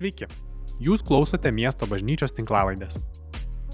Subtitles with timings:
[0.00, 0.24] Sveiki,
[0.80, 2.94] jūs klausote miesto bažnyčios tinklavaidės.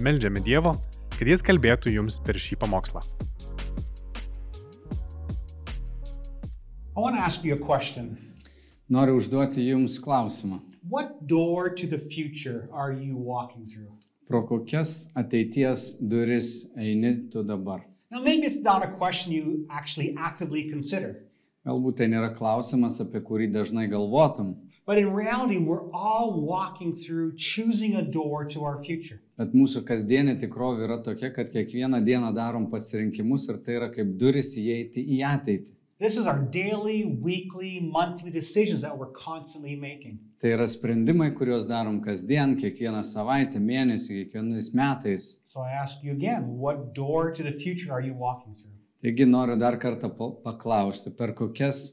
[0.02, 0.72] Meldžiame Dievo,
[1.14, 2.98] kad Jis kalbėtų jums per šį pamokslą.
[6.96, 8.16] I want to ask you a question.
[8.90, 10.58] Noriu užduoti Jums klausimą.
[10.90, 13.94] What door to the future are you walking through?
[14.26, 17.86] Pro kokias ateities duris eini tu dabar?
[18.10, 21.22] Now, maybe it's not a question you actually actively consider,
[21.66, 24.52] Galbūt tai nėra klausimas, apie kurį dažnai galvotum,
[24.86, 29.20] but in reality, we're all walking through choosing a door to our future.
[29.36, 34.14] bet mūsų kasdienė tikrovė yra tokia, kad kiekvieną dieną darom pasirinkimus ir tai yra kaip
[34.18, 35.72] duris įeiti į ateitį.
[35.98, 40.18] This is our daily, weekly, monthly decisions that we're constantly making.
[40.40, 45.36] Tai yra sprendimai, kuriuos darom kasdien, kiekvieną savaitę, mėnesį, kiekvienais metais.
[45.46, 48.72] So I ask you again, what door to the future are you walking through?
[49.02, 51.92] Taigi noriu dar kartą pa- paklausti, per kokias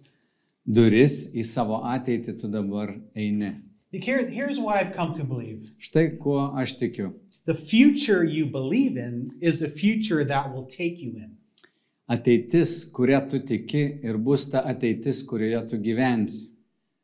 [0.65, 3.55] duris į savo ateitį tu dabar eini.
[3.91, 7.13] Here, here's what I've come to believe Štai kuo aš tikiu.
[7.45, 11.37] the future you believe in is the future that will take you in.
[12.09, 16.47] Ateitis, kurią tu tiki ir bus ta ateitis, kurioje tu gyvensi.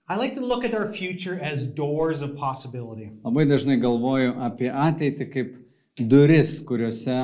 [0.07, 3.11] I like to look at our future as doors of possibility.
[3.23, 5.53] Labai dažnai galvoju apie ateitį kaip
[6.09, 7.19] duris, kuriuose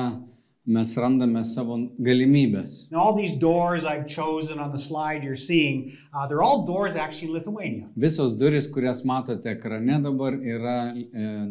[0.66, 2.86] mes randame savo galimybės.
[2.90, 6.96] And all these doors I've chosen on the slide you're seeing, uh, they're all doors
[6.96, 7.88] actually in Lithuania.
[7.96, 11.04] Visos duris, kurias matote ekrane dabar, yra e,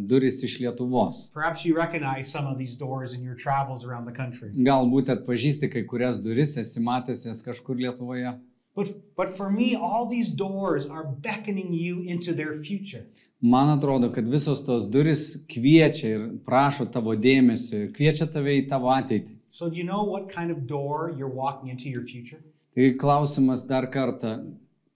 [0.07, 1.31] duris iš Lietuvos.
[1.33, 4.52] Perhaps you recognize some of these doors in your travels around the country.
[4.52, 8.35] Galbūt atpažįsti kai kurias duris, esi matęs jas kažkur Lietuvoje.
[8.75, 13.05] But, but for me, all these doors are beckoning you into their future.
[13.45, 18.89] Man atrodo, kad visos tos duris kviečia ir prašo tavo dėmesio, kviečia tave į tavo
[18.89, 19.35] ateitį.
[19.51, 22.39] So, do you know what kind of door you're walking into your future?
[22.73, 24.31] Tai klausimas dar kartą,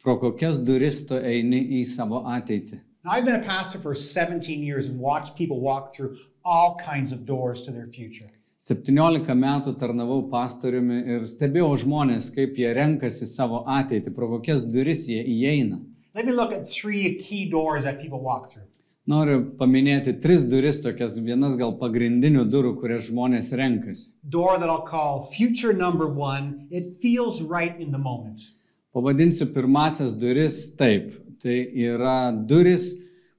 [0.02, 2.80] pro kokias duris tu eini į savo ateitį.
[3.04, 7.12] Now, I've been a pastor for 17 years and watched people walk through all kinds
[7.12, 8.34] of doors to their future.
[8.66, 15.06] 17 metų tarnavau pastoriumi ir stebėjau žmonės, kaip jie renkasi savo ateitį, pro kokias duris
[15.06, 15.84] jie įeina.
[16.16, 18.66] Let me look at three key doors that people walk through.
[19.10, 24.12] Noriu paminėti tris duris, tokias vienas gal pagrindinių durų, kurias žmonės renkasi.
[24.30, 26.68] Door that I'll call future number one.
[26.70, 28.52] It feels right in the moment.
[28.94, 31.14] Pavadinsiu pirmasias duris taip.
[31.42, 32.92] Tai yra duris,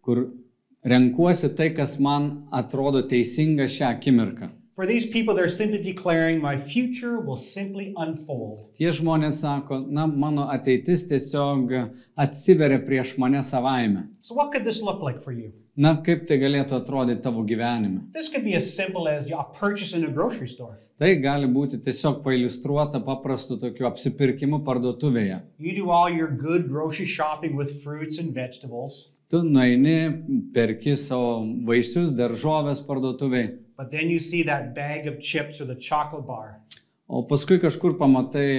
[0.03, 0.31] kur
[0.83, 4.51] renkuosi tai, kas man atrodo teisinga šią akimirką.
[4.81, 8.71] For these people, they're simply declaring, My future will simply unfold.
[8.79, 11.75] Tie žmonės sako, na, mano ateitis tiesiog
[12.25, 14.07] atsiveria prieš mane savaime.
[14.25, 15.53] So, what could this look like for you?
[15.77, 18.07] Na, kaip tai galėtų atrodyti tavo gyvenime?
[18.17, 20.81] This could be as simple as a purchase in a grocery store.
[20.97, 25.43] Tai gali būti tiesiog pailustruota paprastu tokiu apsipirkimu parduotuvėje.
[25.61, 30.11] You do all your good grocery shopping with fruits and vegetables, Tu nueini,
[30.51, 35.75] perki savo vaisius, daržovės parduotuvėje, but then you see that bag of chips or the
[35.75, 36.61] chocolate bar.
[37.11, 38.51] O paskui kažkur pamatai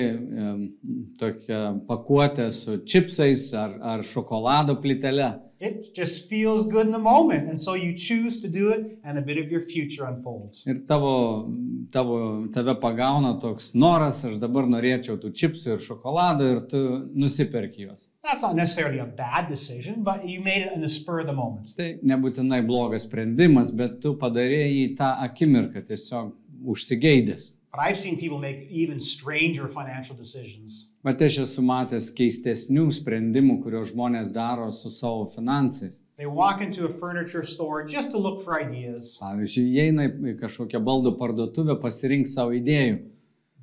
[1.20, 5.32] tokią pakuotę su čipsais ar, ar šokolado plytele.
[5.62, 9.20] It just feels good in the moment, and so you choose to do it, and
[9.20, 10.66] a bit of your future unfolds.
[10.66, 11.52] Ir tavo,
[11.94, 16.82] tavo, tave pagauna toks noras, aš dabar norėčiau tų čipsų ir šokolado ir tu
[17.14, 18.08] nusipirki juos.
[18.26, 21.38] That's not necessarily a bad decision, but you made it in the spur of the
[21.38, 21.76] moment.
[21.78, 26.34] Tai nebūtinai blogas sprendimas, bet tu padarėjai tą akimirką tiesiog
[26.66, 27.52] užsigeidęs.
[27.72, 30.88] But I've seen people make even stranger financial decisions.
[31.08, 36.02] Bet aš esu matęs keistesnių sprendimų, kuriuos žmonės daro su savo finansais.
[36.18, 40.36] They walk into a furniture store just to look for ideas, Pavyzdžiui, jie eina į
[40.42, 43.00] kažkokią baldų parduotuvę pasirinkti savo idėjų,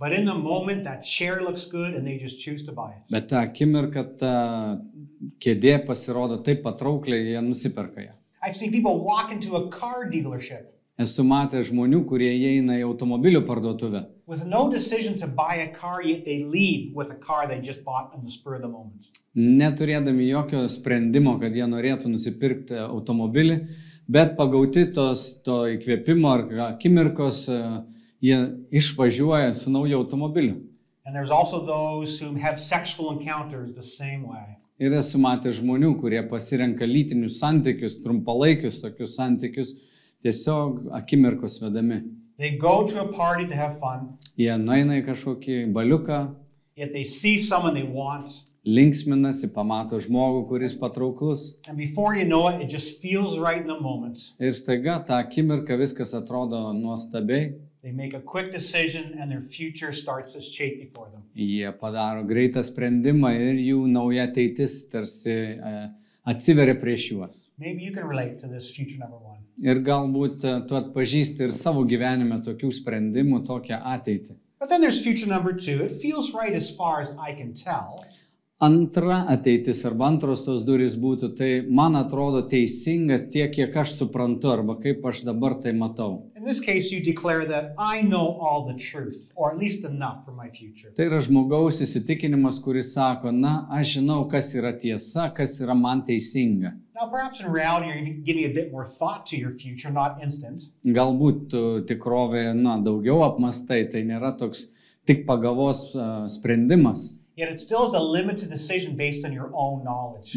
[0.01, 3.05] but in the moment that chair looks good and they just choose to buy it.
[3.11, 4.33] bet tą akimirką ta
[5.43, 8.17] kėdė pasirodo taip patraukliai, jie nusiperka ją.
[8.43, 13.45] I've seen people walk into a car dealership Esu matęs žmonių, kurie įeina į automobilių
[13.47, 14.01] parduotuvę.
[14.51, 14.65] no
[15.77, 16.03] car,
[19.39, 23.61] neturėdami jokio sprendimo, kad jie norėtų nusipirkti automobilį,
[24.11, 27.59] bet pagauti tos, to įkvėpimo ar akimirkos, e,
[28.25, 28.39] jie
[28.81, 30.57] išvažiuoja su nauju automobiliu.
[34.83, 39.73] Ir esu matęs žmonių, kurie pasirenka lytinius santykius, trumpalaikius tokius santykius,
[40.23, 42.03] tiesiog akimirkos vedami.
[42.39, 46.35] They go to a party to have fun, Jie nueina į kažkokį baliuką,
[46.77, 51.57] yet they see someone they want, linksminasi, pamato žmogų, kuris patrauklus.
[51.69, 54.19] and before you know it, it just feels right in the moment.
[54.39, 57.55] Ir staiga tą akimirką viskas atrodo nuostabiai.
[57.83, 61.23] They make a quick decision, and their future starts to shape before them.
[61.35, 65.75] Jie padaro greitą sprendimą ir jų nauja ateitis tarsi e,
[66.27, 67.48] atsiveria prieš juos.
[67.59, 69.43] Maybe you can relate to this future number one.
[69.59, 74.37] Ir galbūt e, tu atpažįsti ir savo gyvenime tokių sprendimų, tokią ateitį.
[74.61, 75.83] But then there's future number two.
[75.83, 78.05] It feels right as far as I can tell.
[78.61, 84.51] Antra ateitis arba antros tos durys būtų, tai man atrodo teisinga tiek, kiek aš suprantu
[84.51, 86.25] arba kaip aš dabar tai matau.
[86.35, 90.25] In this case, you declare that I know all the truth, or at least enough
[90.25, 90.91] for my future.
[90.91, 96.03] Tai yra žmogaus įsitikinimas, kuris sako, na, aš žinau, kas yra tiesa, kas yra man
[96.09, 96.75] teisinga.
[96.99, 100.19] Now, perhaps in reality, you're even giving a bit more thought to your future, not
[100.19, 100.67] instant.
[100.83, 104.67] Galbūt tu tikrovėje, na, daugiau apmastai, tai nėra toks
[105.07, 107.13] tik pagavos a, sprendimas.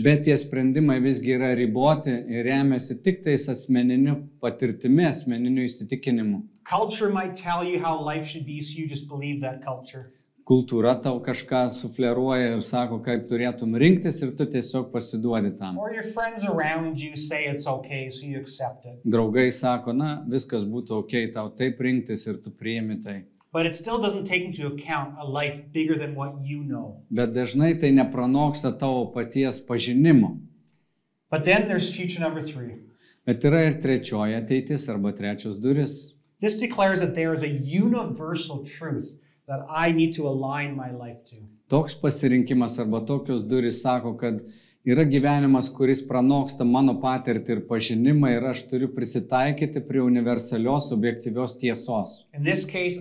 [0.05, 6.43] Bet tie sprendimai visgi yra riboti ir remiasi tik tais asmeniniu patirtimi, asmeniniu įsitikinimu.
[10.51, 15.77] Kultūra tau kažką sufleruoja ir sako, kaip turėtum rinktis ir tu tiesiog pasiduodi tam.
[15.79, 18.97] Or your friends around you say it's okay, so you accept it.
[19.05, 23.21] Draugai sako, na, viskas būtų ok, tau taip rinktis ir tu priimi tai.
[23.53, 27.03] But it still doesn't take into account a life bigger than what you know.
[27.11, 30.39] Bet dažnai tai nepranoksta tavo paties pažinimo.
[31.29, 32.75] But then there's future number three.
[33.25, 36.13] Bet yra ir trečioji ateitis arba trečios duris.
[36.39, 41.25] This declares that there is a universal truth that I need to align my life
[41.25, 41.35] to.
[41.69, 44.41] Toks pasirinkimas arba tokios duris sako, kad
[44.85, 51.57] yra gyvenimas, kuris pranoksta mano patirtį ir pažinimą ir aš turiu prisitaikyti prie universalios objektyvios
[51.61, 52.23] tiesos.
[52.71, 52.99] Case.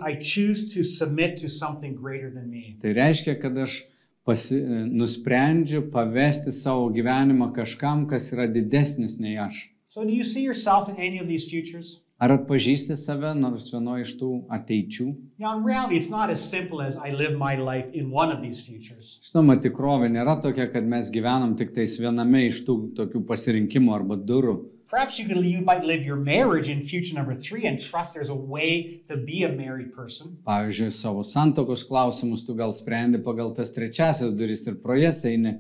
[2.83, 3.79] Tai reiškia, kad aš
[4.25, 4.61] pasi,
[4.93, 9.67] nusprendžiu pavesti savo gyvenimą kažkam, kas yra didesnis nei aš.
[9.89, 12.01] So, do you see yourself in any of these futures?
[12.21, 15.07] Ar atpažįsti save nors vienoje iš tų ateičių?
[15.41, 18.43] Now, in reality, it's not as simple as I live my life in one of
[18.43, 19.15] these futures.
[19.25, 24.21] Žinoma, tikrovė nėra tokia, kad mes gyvenam tik tais viename iš tų tokių pasirinkimų arba
[24.21, 24.59] durų.
[24.91, 28.29] Perhaps you could you might live your marriage in future number three and trust there's
[28.29, 30.37] a way to be a married person.
[30.45, 35.57] Pavyzdžiui, savo santokos klausimus tu gal sprendi pagal tas trečiasias duris ir pro jas eini.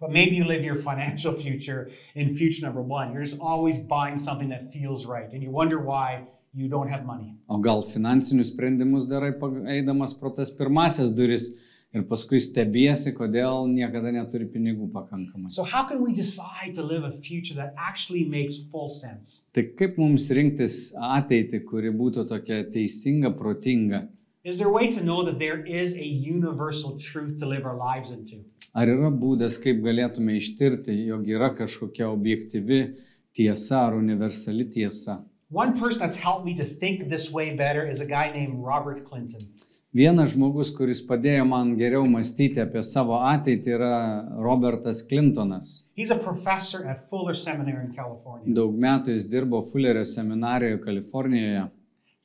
[0.00, 3.12] But maybe you live your financial future in future number one.
[3.12, 7.04] You're just always buying something that feels right, and you wonder why you don't have
[7.04, 7.36] money.
[7.48, 9.32] O gal finansinius sprendimus darai
[9.76, 11.48] eidamas pro tas pirmasias duris
[11.94, 15.50] ir paskui stebiesi, kodėl niekada neturi pinigų pakankamai.
[15.50, 19.46] So, how can we decide to live a future that actually makes full sense?
[19.54, 24.06] Tai kaip mums rinktis ateitį, kuri būtų tokia teisinga, protinga?
[24.44, 27.76] Is there a way to know that there is a universal truth to live our
[27.76, 28.44] lives into?
[28.76, 32.80] Ar yra būdas, kaip galėtume ištirti, jog yra kažkokia objektyvi
[33.36, 35.22] tiesa ar universali tiesa?
[39.96, 43.92] Vienas žmogus, kuris padėjo man geriau mąstyti apie savo ateitį, yra
[44.44, 45.70] Robertas Clintonas.
[48.60, 51.64] Daug metų jis dirbo Fullerio seminarijoje Kalifornijoje.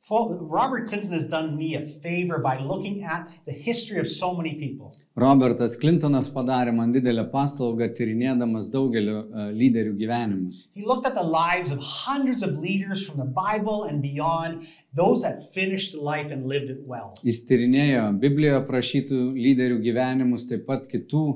[0.08, 4.34] Full, Robert Clinton has done me a favor by looking at the history of so
[4.34, 4.92] many people.
[5.16, 10.64] Robertas Clintonas padarė man didelę paslaugą tyrinėdamas daugelio e, lyderių gyvenimus.
[10.74, 15.22] He looked at the lives of hundreds of leaders from the Bible and beyond, those
[15.22, 17.14] that finished life and lived it well.
[17.22, 21.28] Jis tyrinėjo Biblijoje aprašytų lyderių gyvenimus, taip pat kitų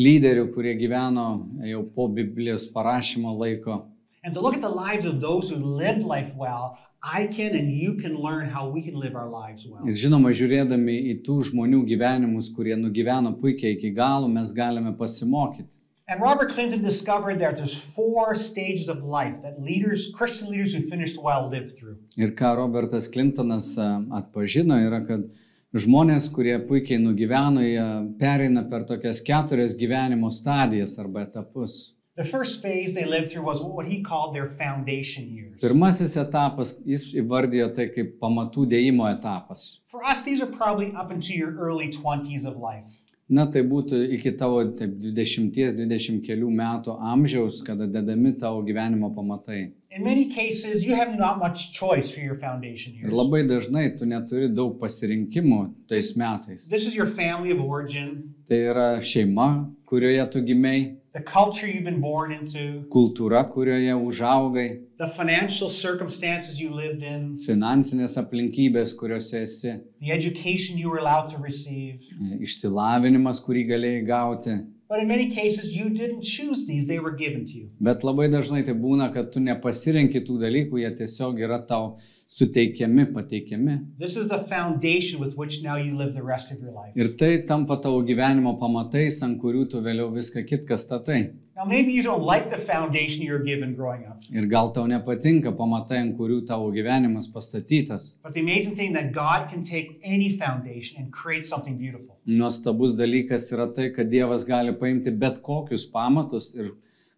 [0.00, 1.28] lyderių, kurie gyveno
[1.68, 3.82] jau po Biblijos parašymo laiko.
[4.24, 7.70] And to look at the lives of those who lived life well, I can and
[7.70, 9.84] you can learn how we can live our lives well.
[9.86, 15.68] Ir žinoma, žiūrėdami į tų žmonių gyvenimus, kurie nugyveno puikiai iki galo, mes galime pasimokyti.
[16.08, 20.80] And Robert Clinton discovered that there's four stages of life that leaders, Christian leaders who
[20.80, 21.96] finished well, lived through.
[22.16, 23.72] Ir ką Robertas Clintonas
[24.14, 25.26] atpažino, yra, kad
[25.74, 27.86] žmonės, kurie puikiai nugyveno, jie
[28.20, 31.95] pereina per tokias keturias gyvenimo stadijas arba etapus.
[32.16, 35.60] The first phase they lived through was what he called their foundation years.
[35.60, 39.82] Pirmasis etapas, jis įvardijo tai kaip pamatų dėjimo etapas.
[39.86, 43.02] For us, these are probably up into your early 20s of life.
[43.28, 49.72] Na, tai būtų iki tavo taip, 20-20 kelių metų amžiaus, kada dedami tavo gyvenimo pamatai.
[49.90, 54.06] In many cases, you have not much choice for your foundation Ir labai dažnai tu
[54.06, 56.68] neturi daug pasirinkimų tais metais.
[56.68, 61.84] This is your family of origin, Tai yra šeima, kurioje tu gimei, the culture you've
[61.84, 69.40] been born into, kultūra, kurioje užaugai, the financial circumstances you lived in, finansinės aplinkybės, kuriuose
[69.46, 69.72] esi,
[70.04, 72.04] the education you were allowed to receive.
[72.20, 74.58] e, išsilavinimas, kurį galėjai gauti.
[74.88, 77.70] But in many cases, you didn't choose these, they were given to you.
[77.80, 81.96] Bet labai dažnai tai būna, kad tu nepasirenki tų dalykų, jie tiesiog yra tau
[82.28, 83.78] suteikiami, pateikiami.
[83.98, 86.92] This is the foundation with which now you live the rest of your life.
[86.96, 91.20] Ir tai tampa tavo gyvenimo pamatais, ant kurių tu vėliau viską kitką statai.
[91.56, 94.84] Now, maybe you don't like the foundation you were given growing up, Ir gal tau
[94.86, 98.12] nepatinka pamatai, ant kurių tavo gyvenimas pastatytas.
[98.22, 102.18] but the amazing thing that God can take any foundation and create something beautiful.
[102.26, 106.72] Nuostabus dalykas yra tai, kad Dievas gali paimti bet kokius pamatus ir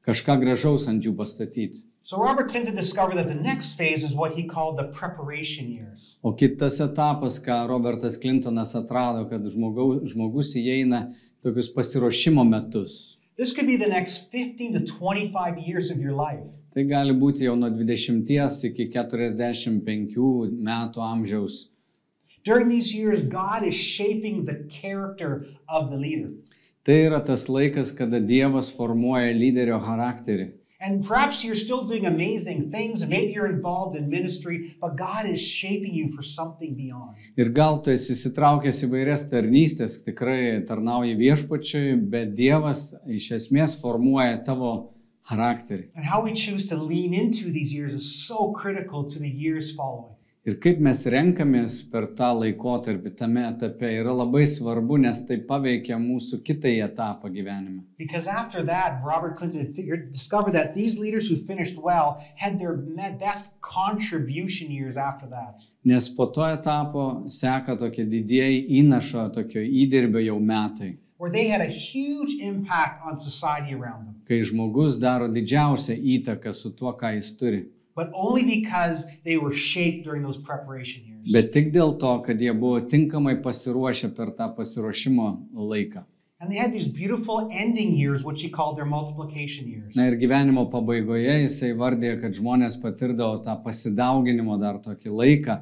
[0.06, 1.82] kažką gražaus ant jų pastatyti.
[2.08, 6.16] So, Robert Clinton discovered that the next phase is what he called the preparation years.
[6.24, 11.12] O kitas etapas, ką Robertas Clintonas atrado, kad žmogau, žmogus įeina
[11.44, 13.18] tokius pasiruošimo metus.
[13.36, 16.56] This could be the next 15 to 25 years of your life.
[16.72, 18.24] Tai gali būti jau nuo 20
[18.70, 21.66] iki 45 metų amžiaus.
[22.42, 26.32] During these years, God is shaping the character of the leader.
[26.86, 30.54] Tai yra tas laikas, kada Dievas formuoja lyderio charakterį.
[30.80, 35.26] And perhaps you're still doing amazing things, and maybe you're involved in ministry, but God
[35.26, 37.16] is shaping you for something beyond.
[37.36, 43.74] Ir gal tu esi įsitraukęs į vairias tarnystės, tikrai tarnauji viešpačiui, bet Dievas iš esmės
[43.82, 44.70] formuoja tavo
[45.26, 45.88] charakterį.
[45.96, 49.74] And how we choose to lean into these years is so critical to the years
[49.74, 50.14] following.
[50.48, 55.98] Ir kaip mes renkamės per tą laikotarpį tame etape yra labai svarbu, nes tai paveikia
[56.00, 57.82] mūsų kitąjį etapą gyvenime.
[57.98, 62.72] Because after that, Robert Clinton figured, discovered that these leaders who finished well had their
[63.20, 65.68] best contribution years after that.
[65.84, 71.60] Nes po to etapo seka tokie didieji įnašo, tokio įdirbio jau metai, where they had
[71.60, 77.18] a huge impact on society around them, kai žmogus daro didžiausią įtaką su tuo, ką
[77.18, 77.66] jis turi.
[77.98, 81.32] But only because they were shaped during those preparation years.
[81.36, 85.26] Bet tik dėl to, kad jie buvo tinkamai pasiruošę per tą pasiruošimo
[85.72, 86.04] laiką.
[86.40, 89.96] and they had these beautiful ending years, which he called their multiplication years.
[89.96, 95.56] Na ir gyvenimo pabaigoje jisai vardė, kad žmonės patirdavo tą pasidauginimo dar tokį laiką,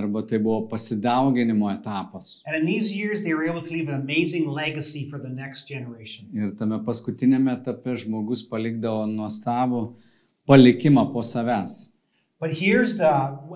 [0.00, 2.42] arba tai buvo pasidauginimo etapas.
[2.46, 5.64] And in these years, they were able to leave an amazing legacy for the next
[5.72, 6.28] generation.
[6.36, 9.82] Ir tame paskutinėme etape žmogus palikdavo nuostabų
[10.50, 11.86] palikimą po savęs.
[12.40, 13.12] But here's the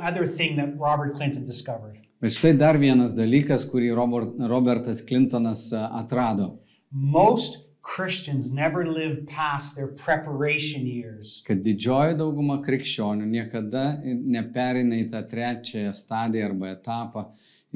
[0.08, 5.66] other thing that Robert Clinton discovered Bet štai dar vienas dalykas, kurį Robert, Robertas Clintonas
[5.76, 6.54] a, atrado,
[6.90, 11.42] most Christians never live past their preparation years.
[11.46, 13.82] kad didžioji dauguma krikščionių niekada
[14.36, 17.26] neperina į tą trečiąją stadiją arba etapą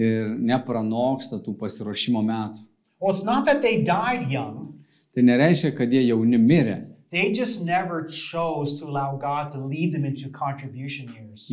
[0.01, 2.65] ir nepranoksta tų pasiruošimo metų.
[3.01, 4.75] Well, it's not that they died young,
[5.15, 6.77] Tai nereiškia, kad jie jauni mirė,
[7.11, 11.51] they just never chose to allow God to lead them into contribution years.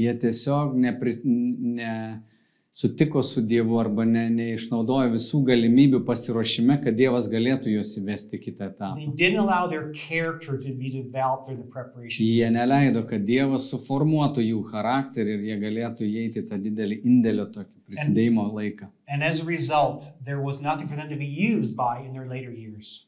[0.74, 2.20] nepris, ne,
[2.76, 8.68] sutiko su Dievu arba ne, neišnaudojo visų galimybių pasiruošime, kad Dievas galėtų juos įvesti kitą
[8.74, 9.00] etapą.
[12.20, 17.72] Jie neleido, kad Dievas suformuotų jų charakterį ir jie galėtų įeiti tą didelį indėlio tokį
[17.88, 18.92] prisidėjimo laiką.
[19.08, 20.12] And as a result.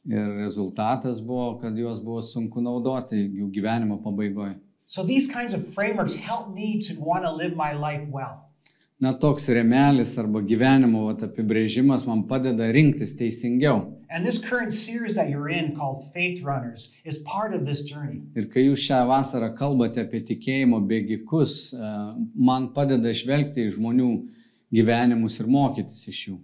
[0.08, 4.62] Ir rezultatas buvo, kad juos buvo sunku naudoti jų gyvenimo pabaigoje.
[4.88, 8.47] So these kinds of frameworks help me to want to live my life well.
[9.00, 13.84] Na, toks remelis arba gyvenimo vat, apibrėžimas man padeda rinktis teisingiau.
[14.10, 14.26] In
[16.42, 16.88] Runners.
[18.34, 21.92] Ir kai jūs šią vasarą kalbate apie tikėjimo bėgikus, e,
[22.50, 24.10] man padeda žvelgti į žmonių
[24.74, 26.40] gyvenimus ir mokytis iš jų.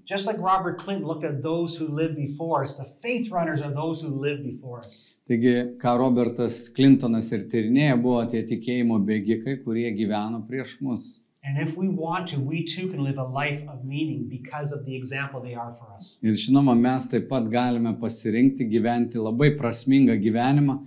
[4.53, 5.17] Like.
[5.25, 11.22] Taigi, ką Robertas Clintonas ir tyrinėja, buvo tie tikėjimo bėgikai, kurie gyveno prieš mus.
[11.45, 14.85] And if we want to, we too can live a life of meaning because of
[14.85, 16.17] the example they are for us.
[16.23, 20.77] Ir žinoma, mes taip pat galime pasirinkti gyventi labai prasmingą gyvenimą,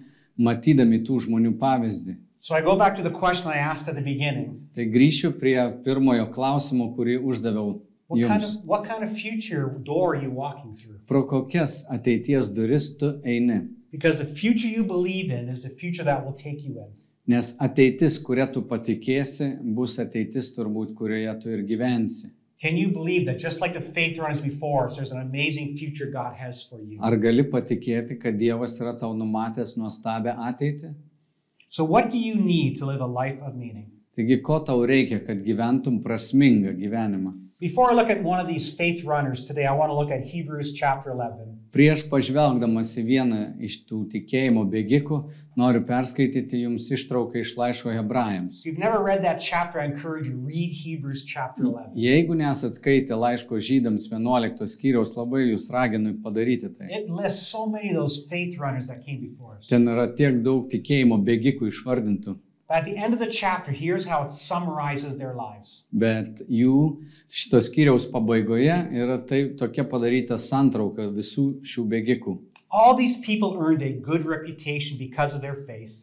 [0.40, 2.16] matydami tų žmonių pavyzdį.
[2.40, 4.68] So I go back to the question I asked at the beginning.
[4.74, 8.56] Tai grįšiu prie pirmojo klausimo, kurį uždaviau What kind, jums.
[8.56, 11.00] of, what kind of future door are you walking through?
[11.08, 13.68] Pro kokias ateities duris tu eini?
[13.90, 16.92] Because the future you believe in is the future that will take you in.
[17.26, 22.30] Nes ateitis, kurią tu patikėsi, bus ateitis turbūt, kurioje tu ir gyvensi.
[22.62, 23.74] Like
[24.42, 24.88] before?
[27.02, 30.94] Ar gali patikėti, kad Dievas yra tau numatęs nuostabę ateitį?
[31.68, 31.84] So?
[34.16, 37.34] Taigi, ko tau reikia, kad gyventum prasmingą gyvenimą?
[37.58, 40.26] Before I look at one of these faith runners today, I want to look at
[40.26, 41.70] Hebrews chapter 11.
[41.72, 45.22] Prieš pažvelgdamas į vieną iš tų tikėjimo bėgikų,
[45.56, 48.60] noriu perskaityti jums ištrauką iš laiško hebrajams.
[48.60, 51.96] If you've never read that chapter, I encourage you read Hebrews chapter 11.
[51.96, 56.92] Jeigu nesat skaitę laiško žydams 11 skyriaus, labai jūs raginu padaryti tai.
[57.32, 59.72] So many of those faith runners that came before us.
[59.72, 62.36] Ten yra tiek daug tikėjimo bėgikų išvardintų.
[62.68, 65.84] But at the end of the chapter, here's how it summarizes their lives.
[65.92, 66.98] Bet jų
[67.30, 72.34] šitos skyriaus pabaigoje yra tai tokia padaryta santrauka visų šių bėgikų.
[72.72, 76.02] All these people earned a good reputation because of their faith,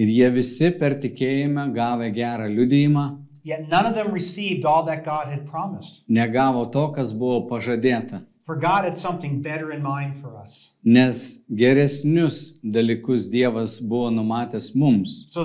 [0.00, 3.04] Ir jie visi per tikėjimą gavę gerą liudijimą,
[3.44, 6.02] yet none of them received all that God had promised.
[6.08, 8.22] negavo to, kas buvo pažadėta.
[8.42, 14.74] For God had something better in mind for us, Nes geresnius dalykus Dievas buvo numatęs
[14.74, 15.44] mums, so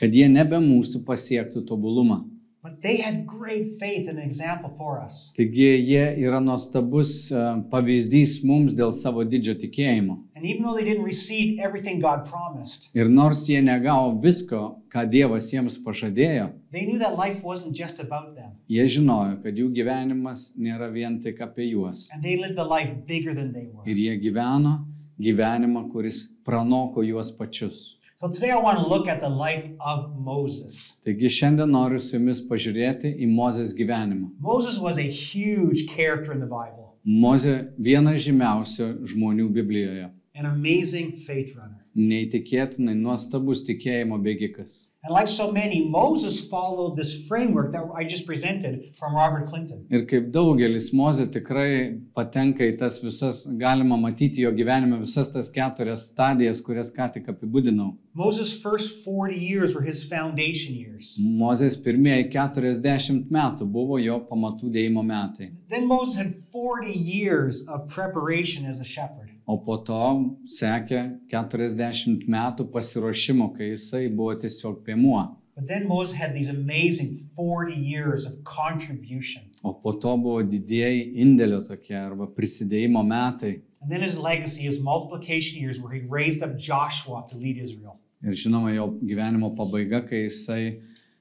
[0.00, 2.24] kad jie nebe mūsų pasiektų tobulumą.
[2.60, 5.32] But they had great faith and an example for us.
[5.36, 10.18] Taigi jie yra nuostabus e, pavyzdys mums dėl savo didžio tikėjimo.
[10.38, 15.02] And even though they didn't receive everything God promised, Ir nors jie negavo visko, ką
[15.10, 18.52] Dievas jiems pažadėjo, they knew that life wasn't just about them.
[18.70, 22.06] jie žinojo, kad jų gyvenimas nėra vien tik apie juos.
[22.14, 23.82] And they lived a life bigger than they were.
[23.84, 24.84] Ir jie gyveno
[25.20, 27.96] gyvenimą, kuris pranoko juos pačius.
[28.20, 30.94] So today I want to look at the life of Moses.
[31.06, 34.30] Taigi šiandien noriu su jumis pažiūrėti į Mozės gyvenimą.
[34.40, 40.08] Moses was a huge character in the Bible, Mozė vienas žymiausių žmonių Biblijoje.
[40.38, 41.84] An amazing faith runner.
[41.98, 44.84] Neįtikėtinai nuostabus tikėjimo bėgikas.
[45.04, 49.86] And like so many, Moses followed this framework that I just presented from Robert Clinton.
[49.90, 55.50] Ir kaip daugelis Mozė tikrai patenka į tas visas, galima matyti jo gyvenime visas tas
[55.54, 57.92] keturias stadijas, kurias ką tik apibūdinau.
[58.18, 61.14] Moses' first 40 years were his foundation years.
[61.22, 65.52] Mozės pirmieji 40 metų buvo jo pamatų dėjimo metai.
[65.70, 69.27] Then Moses had 40 years of preparation as a shepherd.
[69.48, 69.98] O po to
[70.44, 71.02] sekė
[71.32, 75.22] 40 metų pasiruošimo, kai jisai buvo tiesiog piemuo.
[75.56, 79.48] But then Moses had these amazing 40 years of contribution.
[79.64, 83.62] O po to buvo didieji indėlio tokie arba prisidėjimo metai.
[83.80, 87.98] And then his legacy, his multiplication years, where he raised up Joshua to lead Israel.
[88.22, 90.62] Ir žinoma, jo gyvenimo pabaiga, kai jisai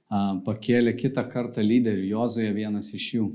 [0.09, 3.27] a, pakėlė kitą kartą lyderių, Jozoje vienas iš jų.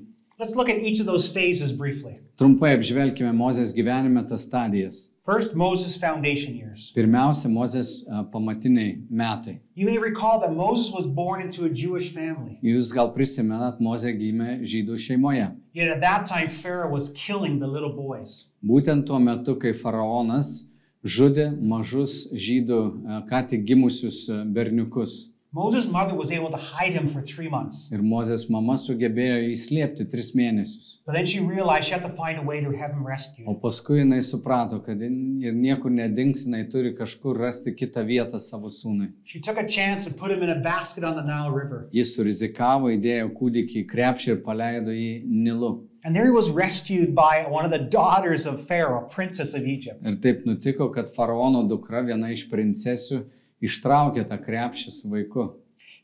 [0.42, 2.16] Let's look at each of those phases briefly.
[2.34, 5.04] Trumpai apžvelkime Mozės gyvenime tas stadijas.
[5.22, 6.88] First, Moses' foundation years.
[6.96, 9.60] Pirmiausia, Mozės a, pamatiniai metai.
[9.76, 12.58] You may recall that Moses was born into a Jewish family.
[12.58, 15.46] Jūs gal prisimenat, Mozė gimė žydų šeimoje.
[15.78, 18.50] Yet at that time, Pharaoh was killing the little boys.
[18.66, 20.64] Būtent tuo metu, kai faraonas
[21.06, 25.30] žudė mažus žydų a, ką tik gimusius berniukus.
[25.54, 27.90] Moses' mother was able to hide him for three months.
[27.92, 30.94] Ir Mozės mama sugebėjo jį slėpti tris mėnesius.
[31.04, 33.46] But then she realized she had to find a way to have him O rescued.
[33.60, 38.70] paskui jinai suprato, kad jin ir niekur nedings, jinai turi kažkur rasti kitą vietą savo
[38.70, 39.10] sūnui.
[39.24, 41.86] She took a chance and put him in a basket on the Nile River.
[41.92, 45.74] Jis surizikavo, įdėjo kūdikį į krepšį ir paleido jį Nilu.
[46.02, 49.66] And there he was rescued by one of the daughters of Pharaoh, a princess of
[49.68, 50.00] Egypt.
[50.08, 53.20] Ir taip nutiko, kad faraono dukra, viena iš princesių,
[53.62, 55.52] ištraukė tą krepšį su vaiku.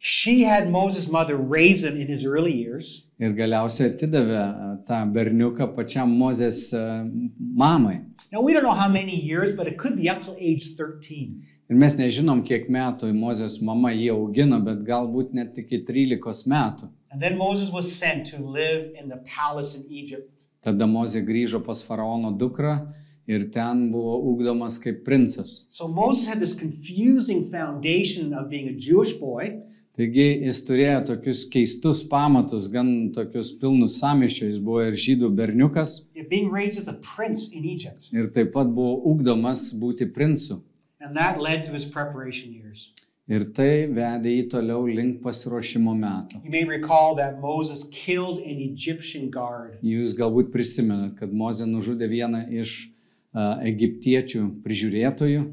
[0.00, 3.06] She had Moses' mother raise him in his early years.
[3.18, 7.02] Ir galiausiai atidavė a, tą berniuką pačiam Mozės a,
[7.38, 8.04] mamai.
[8.30, 11.42] Now, we don't know how many years, but it could be up till age 13.
[11.68, 16.92] Ir mes nežinom, kiek metų Mozės mama jį augino, bet galbūt net iki 13 metų.
[17.10, 20.30] And then Moses was sent to live in the palace in Egypt.
[20.62, 22.78] Tada Mozė grįžo pas faraono dukrą
[23.28, 25.66] ir ten buvo ugdomas kaip princas.
[25.70, 29.60] So Moses had this confusing foundation of being a Jewish boy,
[29.98, 35.96] Taigi jis turėjo tokius keistus pamatus, gan tokius pilnus samišio, jis buvo ir žydų berniukas
[36.14, 38.06] yet being raised as a prince in Egypt.
[38.14, 40.60] ir taip pat buvo ugdomas būti princu.
[41.00, 42.92] And that led to his preparation years.
[43.28, 46.44] Ir tai vedė jį toliau link pasiruošimo metų.
[46.44, 49.80] You may recall that Moses killed an Egyptian guard.
[49.82, 52.88] Jūs galbūt prisimenat, kad Mozė nužudė vieną iš
[53.34, 55.44] egiptiečių prižiūrėtojų.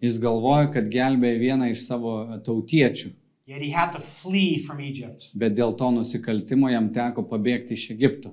[0.00, 3.12] Jis galvojo, kad gelbėjo vieną iš savo tautiečių,
[5.38, 8.32] bet dėl to nusikaltimo jam teko pabėgti iš Egipto.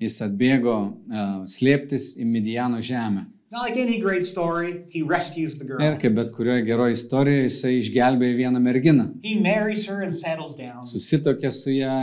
[0.00, 3.26] Jis atbėgo uh, slėptis į Midiano žemę.
[3.50, 8.36] Like any great story, he rescues the Ir kaip bet kurioje geroje istorijoje jisai išgelbėjo
[8.42, 9.06] vieną merginą.
[9.24, 10.84] He marries her and settles down.
[10.84, 11.94] Susitokė su ją,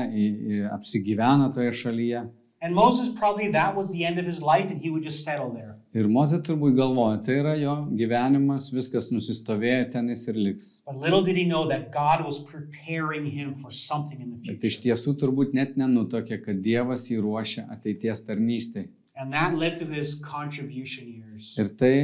[0.73, 2.25] apsigyveno toje šalyje.
[2.65, 5.51] And Moses probably that was the end of his life and he would just settle
[5.53, 5.75] there.
[5.93, 10.71] Ir Mozė turbūt galvoja, tai yra jo gyvenimas, viskas nusistovėjo, ten jis ir liks.
[10.88, 14.65] But little did he know that God was preparing him for something in the Bet
[14.65, 18.89] iš tiesų turbūt net nenutokė, kad Dievas jį ruošia ateities tarnystėj.
[19.17, 21.56] And that led to his contribution years.
[21.58, 21.95] Ir tai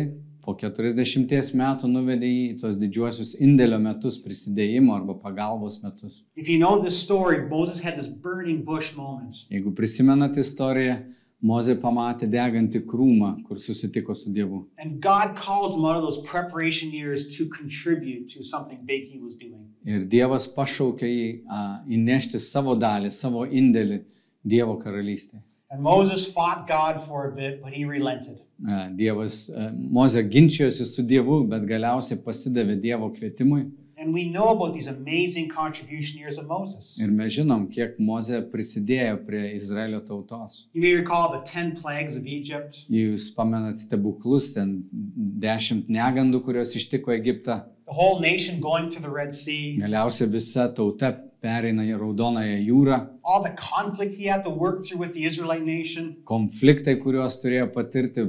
[0.41, 6.23] po 40 metų nuvedė jį į tos didžiuosius indėlio metus, prisidėjimo arba pagalbos metus.
[6.35, 9.45] You know story, Moses had this burning bush moment.
[9.51, 11.01] Jeigu prisimenat istoriją,
[11.41, 14.67] Mozė pamatė degantį krūmą, kur susitiko su Dievu.
[14.77, 19.17] And God calls him out of those preparation years to contribute to something big he
[19.17, 19.65] was doing.
[19.81, 24.03] Ir Dievas pašaukė jį a, įnešti savo dalį, savo indėlį
[24.45, 25.41] Dievo karalystėje.
[25.71, 28.41] And Moses fought God for a bit, but he relented.
[28.67, 33.69] A, Dievas, a, Mozė ginčijosi su Dievu, bet galiausiai pasidavė Dievo kvietimui.
[33.97, 36.97] And we know about these amazing contribution years of Moses.
[36.99, 40.65] Ir mes žinom, kiek Mozė prisidėjo prie Izraelio tautos.
[40.73, 46.75] You may recall the 10 plagues of Egypt, Jūs pamenat stebuklus, ten dešimt negandų, kurios
[46.75, 47.61] ištiko Egiptą.
[47.85, 52.99] the whole nation going through the Red Sea, Galiausiai visa tauta pereina į Raudonąją jūrą.
[53.23, 56.15] all the conflict he had to work through with the Israelite nation.
[56.25, 58.23] Konfliktai, kuriuos turėjo patirti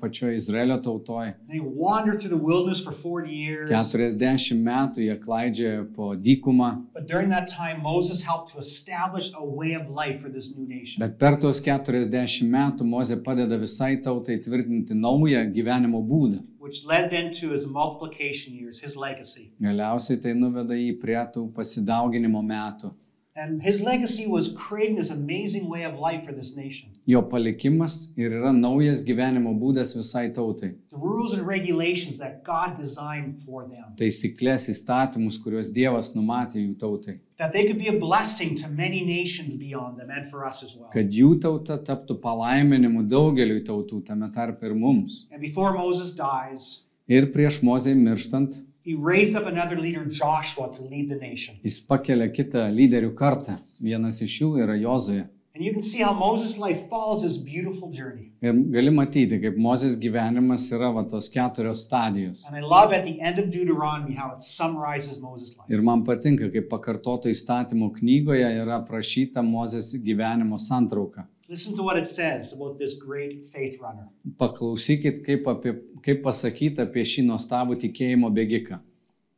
[0.00, 1.34] pačioje Izraelio tautoje.
[1.48, 3.70] They wandered through the wilderness for 40 years.
[3.70, 9.44] 40 metų jie klaidžiojo po dykumą, But during that time, Moses helped to establish a
[9.44, 10.98] way of life for this new nation.
[11.00, 16.42] bet per tuos 40 metų Mozė padeda visai tautai tvirtinti naują gyvenimo būdą.
[16.64, 19.50] Which led then to his multiplication years, his legacy.
[19.60, 22.94] Galiausiai tai nuveda jį prie tų pasidauginimo metų.
[23.36, 26.90] And his legacy was creating this amazing way of life for this nation.
[27.04, 30.76] Jo palikimas ir yra naujas gyvenimo būdas visai tautai.
[30.90, 36.76] The rules and regulations that God designed for them, Taisyklės įstatymus, kuriuos Dievas numatė jų
[36.78, 37.16] tautai.
[37.38, 40.76] that they could be a blessing to many nations beyond them and for us as
[40.76, 40.90] well.
[40.94, 45.26] Kad jų tauta taptų palaiminimu daugeliui tautų, tame tarp ir mums.
[45.32, 50.82] And before Moses dies, Ir prieš Mozei mirštant, he raised up another leader, Joshua, to
[50.82, 51.56] lead the nation.
[51.64, 53.58] jis pakelia kitą lyderių kartą.
[53.80, 55.28] Vienas iš jų yra Jozuje.
[55.56, 58.32] And you can see how Moses' life follows this beautiful journey.
[58.42, 62.42] Ir gali matyti, kaip Mozės gyvenimas yra va tos keturios stadijos.
[62.48, 65.70] And I love at the end of Deuteronomy how it summarizes Moses' life.
[65.70, 71.28] Ir man patinka, kaip pakartoto įstatymo knygoje yra aprašyta Mozės gyvenimo santrauka.
[71.48, 74.08] Listen to what it says about this great faith runner.
[74.40, 78.78] Paklausykit, kaip, apie, kaip pasakyta apie šį nuostabų tikėjimo bėgiką.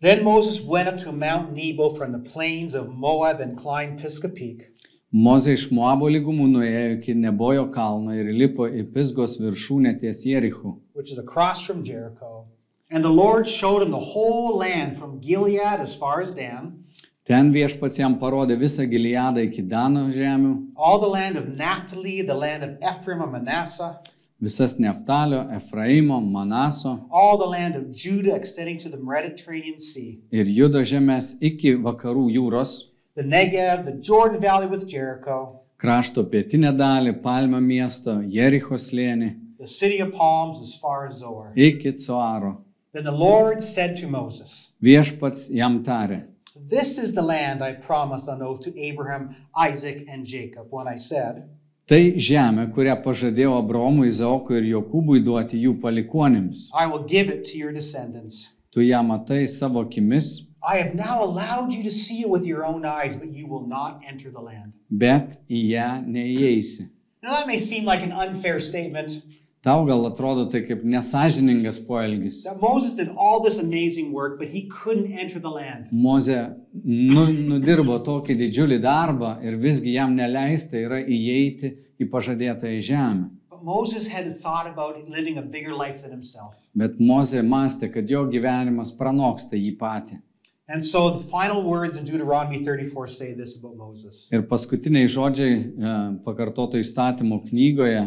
[0.00, 4.28] Then Moses went up to Mount Nebo from the plains of Moab and climbed Pisgah
[4.28, 4.68] Peak.
[5.14, 10.78] Mozė iš Moabo lygumų nuėjo iki Nebojo kalno ir lipo į Pisgos viršūnę ties Jerichu.
[10.92, 12.46] which is across from Jericho.
[12.90, 16.84] And the Lord showed him the whole land from Gilead as far as Dan,
[17.26, 22.34] Ten viešpats jam parodė visą Giliadą iki Dano žemių, all the land of Naphtali, the
[22.34, 23.96] land of Ephraim and Manasseh,
[24.40, 30.46] visas Neftalio, Efraimo, Manaso all the land of Judah extending to the Mediterranean Sea, ir
[30.46, 32.76] Judo žemės iki vakarų jūros,
[33.16, 39.66] the Negev, the Jordan Valley with Jericho, krašto pietinę dalį, Palmio miesto, Jericho slėnį, the
[39.66, 41.50] city of palms as far as Zoar.
[41.56, 42.62] iki Coaro.
[42.92, 46.22] Then the Lord said to Moses, Viešpats jam tarė,
[46.68, 50.96] This is the land I promised on oath to Abraham, Isaac, and Jacob when I
[50.96, 51.44] said,
[51.86, 56.64] tai žemė, kurią pažadėjau Abromui, Izaokui ir Jokūbui duoti jų palikuonėms.
[56.74, 58.48] I will give it to your descendants.
[58.74, 62.64] Tu ją matai savo akimis, I have now allowed you to see it with your
[62.66, 64.72] own eyes, but you will not enter the land.
[64.90, 66.88] bet į ją neįeisi.
[67.22, 69.22] Now, that may seem like an unfair statement
[69.66, 72.44] Tau gal atrodo tai kaip nesažiningas poelgis.
[72.44, 75.88] that Moses did all this amazing work, but he couldn't enter the land.
[75.90, 76.36] Moze
[76.84, 83.26] nu, nudirbo tokį didžiulį darbą ir visgi jam neleista yra įeiti į pažadėtą į žemę.
[83.50, 86.54] But Moses had thought about living a bigger life than himself.
[86.74, 90.20] Bet Moze mąstė, kad jo gyvenimas pranoksta jį patį.
[90.68, 95.58] And so the final words in Deuteronomy 34 say this about Moses Ir paskutiniai žodžiai
[95.58, 98.02] e, pakartoto įstatymo knygoje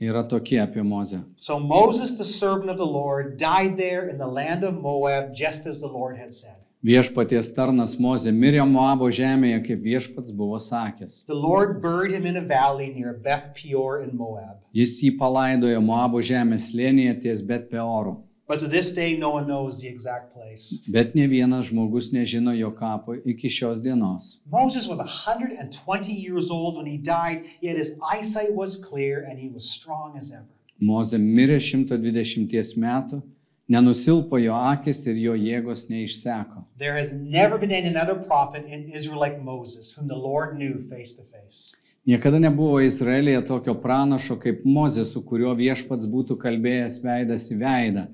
[0.00, 1.20] yra tokie apie Mozę.
[1.36, 5.66] So Moses, the servant of the Lord, died there in the land of Moab, just
[5.66, 6.54] as the Lord had said.
[6.78, 11.24] Viešpaties tarnas Mozė mirė Moabo žemėje, kaip viešpats buvo sakęs.
[11.26, 14.62] The Lord buried him in a valley near Beth Peor in Moab.
[14.72, 18.20] Jis jį palaidojo Moabo žemės slėnyje ties Bet Peoru.
[18.48, 20.72] But to this day, no one knows the exact place.
[20.88, 24.38] Bet ne vienas žmogus nežino jo kapo iki šios dienos.
[24.50, 29.50] Moses was 120 years old when he died, yet his eyesight was clear and he
[29.50, 30.48] was strong as ever.
[30.80, 33.20] Mozė mirė 120 metų,
[33.68, 36.64] nenusilpo jo akis ir jo jėgos neišseko.
[36.78, 41.12] There has never been another prophet in Israel like Moses, whom the Lord knew face
[41.12, 41.74] to face.
[42.08, 48.04] Niekada nebuvo Izraelėje tokio pranašo kaip Mozė, su kuriuo viešpats būtų kalbėjęs veidas į veidą.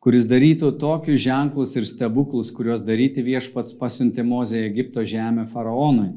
[0.00, 6.14] Kuris darytų tokius ženklus ir stebuklus, kuriuos daryti viešpats pasiuntė Mozė Egipto žemę faraonui,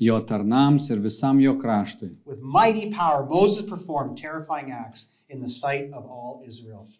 [0.00, 2.14] jo tarnams ir visam jo kraštui.
[2.24, 5.10] With mighty power, Moses performed terrifying acts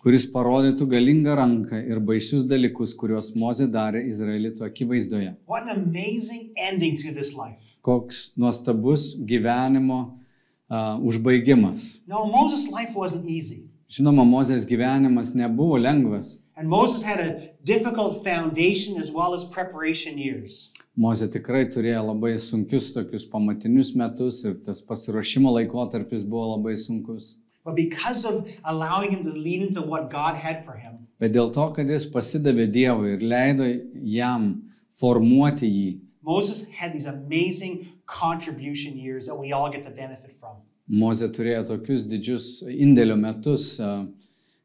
[0.03, 5.35] kuris parodytų galingą ranką ir baisius dalykus, kuriuos Mozė darė Izraelitų akivaizdoje.
[5.47, 7.77] What an amazing ending to this life.
[7.83, 10.01] Koks nuostabus gyvenimo
[10.73, 11.97] uh, užbaigimas.
[12.07, 13.68] No, Moses' life wasn't easy.
[13.92, 16.38] Žinoma, Mozės gyvenimas nebuvo lengvas.
[16.57, 20.71] And Moses had a difficult foundation as well as preparation years.
[20.97, 27.38] Mozė tikrai turėjo labai sunkius tokius pamatinius metus ir tas pasiruošimo laikotarpis buvo labai sunkus.
[27.64, 31.53] But because of allowing him to lean into what God had for him, Bet dėl
[31.55, 33.68] to, kad jis pasidavė Dievui ir leido
[34.03, 34.48] jam
[34.98, 35.90] formuoti jį,
[36.22, 40.57] Moses had these amazing contribution years that we all get to benefit from.
[40.90, 44.07] Mozė turėjo tokius didžius indėlio metus a,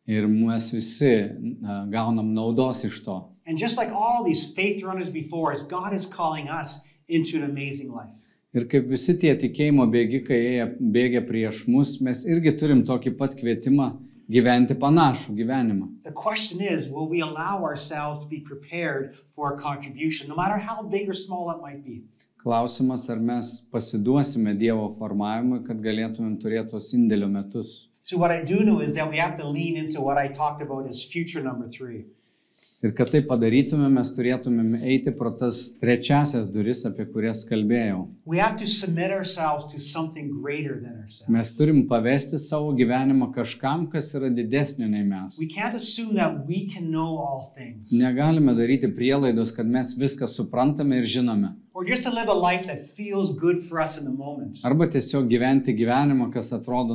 [0.05, 3.23] ir mes visi a, gaunam naudos iš to.
[3.45, 7.43] And just like all these faith runners before us, God is calling us into an
[7.43, 8.17] amazing life.
[8.55, 10.39] Ir kaip visi tie tikėjimo bėgikai
[10.79, 13.89] bėgė prieš mus, mes irgi turim tokį pat kvietimą
[14.31, 15.89] gyventi panašų gyvenimą.
[16.07, 16.87] Is
[20.31, 22.05] no?
[22.47, 27.89] Klausimas, ar mes pasiduosime Dievo formavimui, kad galėtumėm turėti tos indėlio metus.
[28.01, 30.61] So, what I do know is that we have to lean into what I talked
[30.61, 32.05] about as future number three.
[32.85, 38.03] Ir kad tai padarytume, mes turėtumėm eiti pro tas trečiasias duris, apie kurias kalbėjau.
[41.33, 45.41] Mes turim pavesti savo gyvenimą kažkam, kas yra didesnio nei mes.
[47.97, 51.55] Negalime daryti prielaidos, kad mes viską suprantame ir žinome.
[54.65, 56.93] Arba tiesiog gyventi gyvenimą, kas atrodo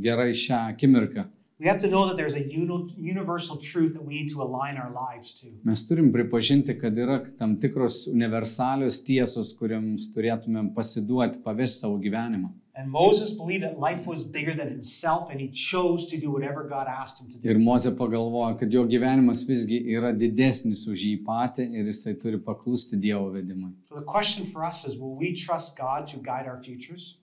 [0.00, 1.28] gerai šią akimirką.
[1.60, 4.76] We have to know that there's a uni- universal truth that we need to align
[4.76, 5.48] our lives to.
[5.64, 12.52] Mes turim pripažinti, kad yra tam tikros universalios tiesos, kuriams turėtumėm pasiduoti, pavesti savo gyvenimą.
[12.78, 16.62] And Moses believed that life was bigger than himself and he chose to do whatever
[16.62, 17.48] God asked him to do.
[17.50, 22.38] Ir Mozė pagalvojo, kad jo gyvenimas visgi yra didesnis už jį patį ir jisai turi
[22.38, 23.72] paklusti Dievo vedimui.
[23.90, 27.16] So the question for us is will we trust God to guide our futures?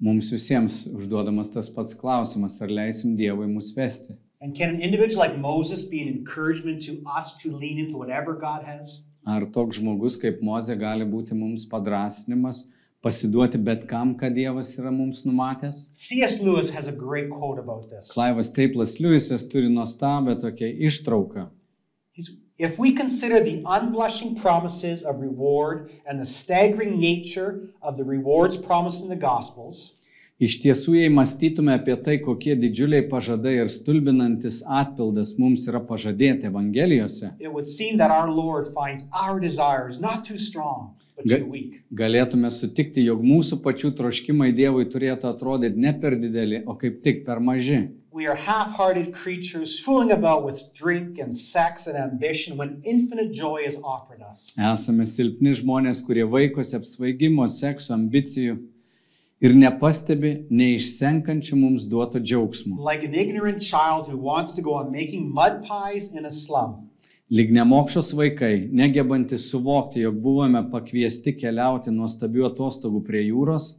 [0.00, 4.14] Mums visiems užduodamas tas pats klausimas, ar leisim Dievui mus vesti.
[4.40, 8.34] And can an individual like Moses be an encouragement to us to lean into whatever
[8.34, 9.02] God has?
[9.26, 12.62] Ar toks žmogus kaip Mozė gali būti mums padrasinimas,
[13.02, 15.88] pasiduoti bet kam, ką Dievas yra mums numatęs?
[15.92, 16.38] C.S.
[16.40, 18.12] Lewis has a great quote about this.
[18.14, 21.48] Klaivas Teiplas Liujisas turi nuostabią tokią ištrauką.
[22.14, 28.04] He's, if we consider the unblushing promises of reward and the staggering nature of the
[28.04, 29.94] rewards promised in the Gospels,
[30.38, 36.46] Iš tiesų, jei mąstytume apie tai, kokie didžiuliai pažadai ir stulbinantis atpildas mums yra pažadėti
[36.46, 37.32] Evangelijose,
[41.26, 41.40] Ga-
[41.90, 47.24] galėtume sutikti, jog mūsų pačių troškimai Dievui turėtų atrodyti ne per dideli, o kaip tik
[47.26, 47.88] per maži.
[54.72, 58.60] Esame silpni žmonės, kurie vaikosi apsvaigimo, sekso, ambicijų
[59.40, 62.78] ir nepastebi neišsenkančių mums duoto džiaugsmo.
[62.82, 66.84] Like an ignorant child who wants to go on making mud pies in a slum.
[67.30, 73.74] Lyg nemokšos vaikai, negebantis suvokti, jog buvome pakviesti keliauti nuostabių atostogų prie jūros,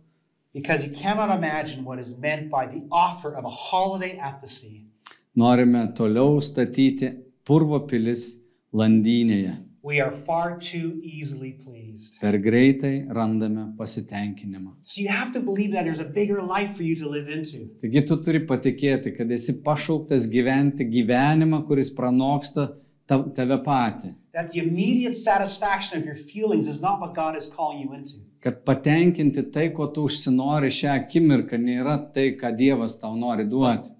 [5.35, 7.11] norime toliau statyti
[7.45, 8.35] purvo pilis
[8.73, 9.55] landynėje.
[9.81, 12.19] We are far too easily pleased.
[12.19, 14.73] Per greitai randame pasitenkinimą.
[14.83, 17.69] So you have to believe that there's a bigger life for you to live into.
[17.81, 22.73] Taigi tu turi patikėti, kad esi pašauktas gyventi gyvenimą, kuris pranoksta
[23.07, 24.13] ta- tave patį.
[24.33, 28.19] That the immediate satisfaction of your feelings is not what God is calling you into.
[28.39, 33.91] Kad patenkinti tai, ko tu užsinori šią akimirką, nėra tai, ką Dievas tau nori duoti.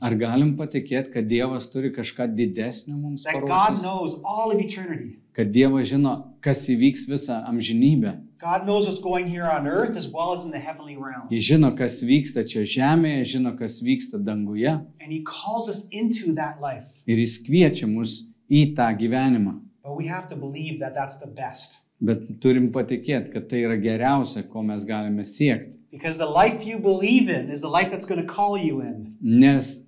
[0.00, 3.28] Ar galim patikėti, kad Dievas turi kažką didesnio mums.
[5.36, 8.16] Kad Dievas žino, kas įvyks visą amžinybę.
[8.42, 10.48] As well as.
[11.28, 14.80] Jis žino, kas vyksta čia žemėje, žino, kas vyksta danguje.
[17.04, 19.60] Ir jis kviečia mus į tą gyvenimą.
[19.82, 21.80] But we have to believe that that's the best.
[22.00, 25.76] Bet turim patikėti, kad tai yra geriausia, ko mes galime siekti.
[25.90, 29.16] Because the life you believe in is the life that's going to call you in.
[29.20, 29.82] Nes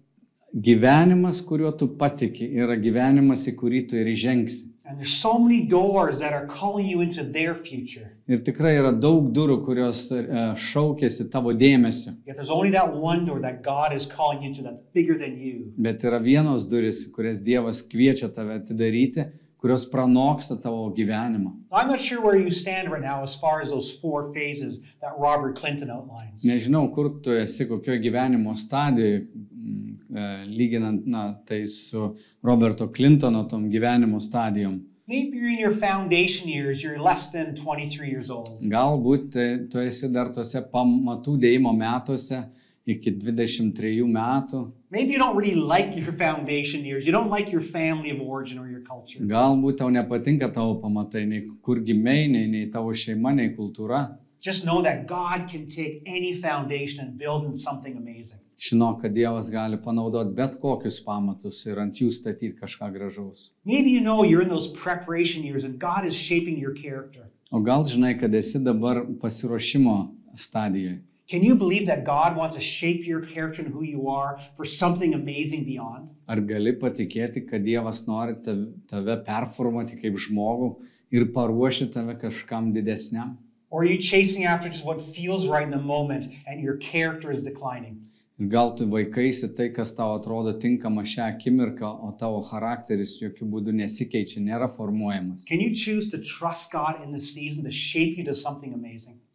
[0.52, 4.68] gyvenimas, kuriuo tu patiki, yra gyvenimas, į kurį tu ir įžengsi.
[4.85, 8.11] And there's so many doors that are calling you into their future.
[8.28, 10.20] Ir tikrai yra daug durų, kurios e,
[10.59, 12.12] šaukėsi tavo dėmesio.
[12.26, 15.38] Yet there's only that one door that God is calling you into that's bigger than
[15.38, 15.72] you.
[15.78, 19.31] Bet yra vienos duris, kurias Dievas kviečia tave atidaryti,
[19.62, 21.53] kurios pranoksta tavo gyvenimą.
[21.70, 25.12] I'm not sure where you stand right now as far as those four phases that
[25.18, 26.44] Robert Clinton outlines.
[26.44, 33.70] Nežinau, kur tu esi, kokio gyvenimo stadijoje, mm, lyginant, na, tai su Roberto Clintono tom
[33.70, 34.81] gyvenimo stadijom.
[35.07, 38.59] Maybe you're in your foundation years, you're less than 23 years old.
[38.62, 42.42] Galbūt e, tu esi dar tose pamatų dėjimo metuose
[42.87, 44.66] iki 23 metų.
[44.92, 47.07] Maybe you don't really like your foundation years.
[47.07, 49.20] You don't like your family of origin or your culture.
[49.24, 54.02] Galbūt tau nepatinka tavo pamatai, nei kur gimiai, nei, nei tavo šeima, nei kultūra.
[54.38, 58.40] Just know that God can take any foundation and build in something amazing.
[58.61, 63.48] Žinok, kad Dievas gali panaudoti bet kokius pamatus ir ant jų statyti kažką gražaus.
[63.64, 67.31] Maybe you know you're in those preparation years and God is shaping your character.
[67.50, 69.96] O gal žinai, kad esi dabar pasiruošimo
[70.37, 71.00] stadijoje.
[71.33, 74.66] Can you believe that God wants to shape your character and who you are for
[74.66, 76.11] something amazing beyond?
[76.29, 80.68] Ar gali patikėti, kad Dievas nori tav- tave performuoti kaip žmogų
[81.16, 83.38] ir paruošti tave kažkam didesniam?
[83.71, 87.31] Or are you chasing after just what feels right in the moment and your character
[87.31, 87.97] is declining?
[88.38, 93.49] Ir gal tu vaikaisi tai, kas tau atrodo tinkama šią akimirką, o tavo charakteris jokių
[93.57, 95.49] būdų nesikeičia, nėra formuojamas.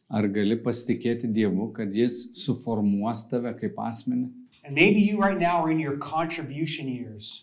[0.08, 4.30] Ar gali pasitikėti Dievu, kad Jis suformuos tave kaip asmenį?
[4.68, 5.58] Right.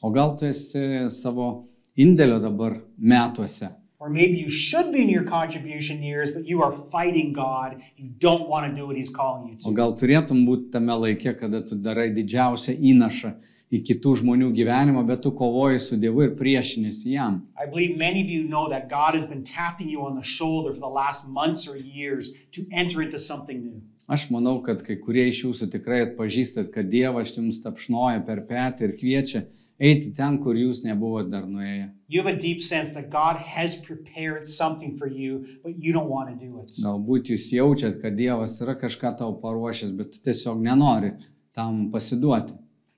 [0.02, 1.48] O gal tu esi savo
[1.96, 3.70] indėlio dabar metuose?
[4.00, 7.80] Or maybe you should be in your contribution years, but you are fighting God.
[7.96, 9.72] You don't want to do what He's calling you O to.
[9.76, 13.34] gal turėtum būti tame laike, kada tu darai didžiausią įnašą
[13.72, 17.42] į kitų žmonių gyvenimą, bet tu kovoji su Dievu ir priešinėsi jam.
[17.56, 20.72] I believe many of you know that God has been tapping you on the shoulder
[20.72, 23.80] for the last months or years to enter into something new.
[24.06, 28.90] Aš manau, kad kai kurie iš jūsų tikrai atpažįstat, kad Dievas jums tapšnoja per petį
[28.90, 29.46] ir kviečia
[29.80, 31.88] eiti ten, kur jūs nebuvote dar nuėję.
[32.08, 36.10] You have a deep sense that God has prepared something for you, but you don't
[36.12, 36.76] want to do it.
[36.84, 41.14] Galbūt jūs jaučiat, kad Dievas yra kažką tau paruošęs, bet tu tiesiog nenori
[41.56, 42.54] tam pasiduoti.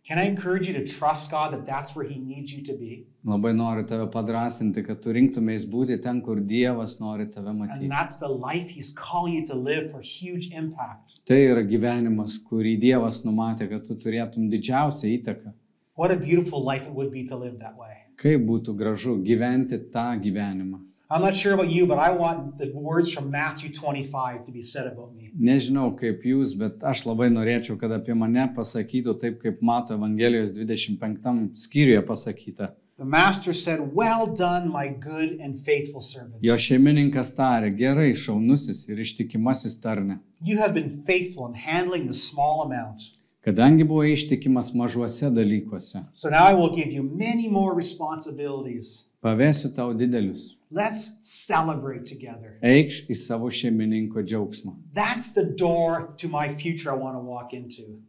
[0.07, 3.09] Can I encourage you to trust God that that's where He needs you to be?
[3.27, 7.88] Labai noriu tave padrasinti, kad tu rinktumės būti ten, kur Dievas nori tave And matyti.
[7.88, 11.19] that's the life He's calling you to live for huge impact.
[11.27, 15.53] Tai yra gyvenimas, kurį Dievas numatė, kad tu turėtum didžiausią įtaką.
[15.97, 18.05] What a beautiful life it would be to live that way.
[18.23, 20.86] Kaip būtų gražu gyventi tą gyvenimą.
[21.09, 24.61] I'm not sure about you, but I want the words from Matthew 25 to be
[24.62, 25.31] said about me.
[25.38, 30.51] Nežinau kaip jūs, bet aš labai norėčiau, kad apie mane pasakytų taip, kaip mato Evangelijos
[30.57, 32.73] 25 skyriuje pasakyta.
[32.99, 36.40] The Master said, Well done, my good and faithful servant.
[36.42, 40.19] Jo šeimininkas tarė, gerai, šaunusis ir ištikimasis tarne.
[40.42, 43.12] You have been faithful in handling the small amount.
[43.47, 49.05] Kadangi buvo ištikimas mažuose dalykuose, So now I will give you many more responsibilities.
[49.23, 50.56] pavėsiu tau didelius.
[50.70, 52.59] Let's celebrate together.
[52.62, 54.74] Eikš į savo šeimininko džiaugsmą.
[54.92, 58.00] That's the door to my future I want to walk into.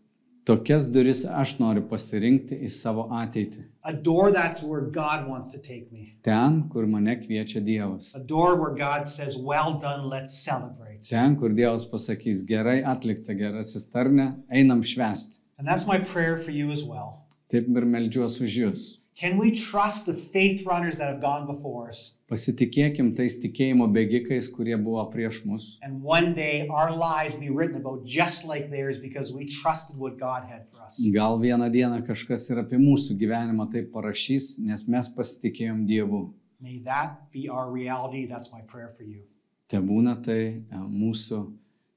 [0.47, 3.65] Tokias duris aš noriu pasirinkti į savo ateitį.
[3.83, 6.15] A door that's where God wants to take me.
[6.23, 8.13] Ten, kur mane kviečia Dievas.
[8.15, 11.03] A door where God says, Well done, let's celebrate.
[11.03, 15.37] Ten, kur Dievas pasakys, gerai atlikta, gerasis tarne, einam švęsti.
[15.59, 17.27] And that's my prayer for you as well.
[17.51, 18.87] Taip ir melžiuos už jūs.
[19.19, 22.13] Can we trust the faith runners that have gone before us?
[22.29, 25.79] Pasitikėkim tais tikėjimo bėgikais, kurie buvo prieš mus.
[25.81, 30.19] And one day our lives be written about just like theirs because we trusted what
[30.19, 30.99] God had for us.
[31.15, 36.21] Gal vieną dieną kažkas ir apie mūsų gyvenimą taip parašys, nes mes pasitikėjom Dievu.
[36.61, 38.27] May that be our reality.
[38.29, 39.25] That's my prayer for you.
[39.65, 41.41] Te būna tai e, mūsų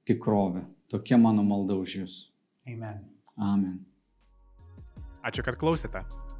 [0.08, 0.64] tikrovė.
[0.88, 2.18] Tokia mano malda už jūs.
[2.64, 3.04] Amen.
[3.36, 3.78] Amen.
[5.20, 6.06] Ačiū, kad klausėte.